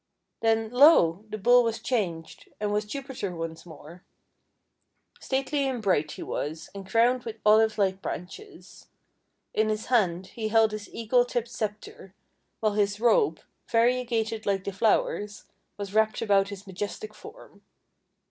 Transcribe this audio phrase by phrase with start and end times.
[0.39, 1.25] Then, lo!
[1.29, 4.03] the Bull was changed, and was Jupiter once more!
[5.19, 8.87] Stately and bright he was, and crowned with Olive like branches.
[9.53, 12.15] In his hand he held his eagle tipped sceptre;
[12.61, 13.69] while his 404 THE WONDER GARDEN robe,
[14.01, 15.45] variegated like the flowers,
[15.77, 17.61] was wrapped about his majestic form.